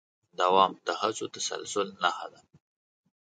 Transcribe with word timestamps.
دوام 0.39 0.71
د 0.87 0.89
هڅو 0.99 1.25
د 1.29 1.31
تسلسل 1.35 1.87
نښه 2.01 2.27
ده. 2.33 2.39